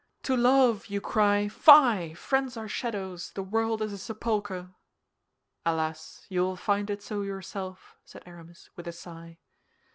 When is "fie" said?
1.47-2.15